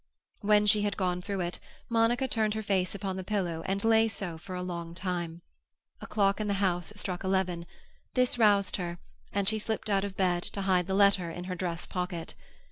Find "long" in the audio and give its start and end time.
4.63-4.95